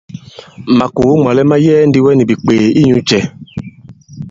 Màkòo 0.77 1.13
mwàlɛ 1.21 1.41
ma 1.49 1.55
yɛɛ 1.65 1.81
ndi 1.87 1.99
wɛ 2.05 2.11
nì 2.15 2.23
bìkwèè 2.29 2.57
la 2.63 2.69
inyūcɛ̄? 2.79 3.21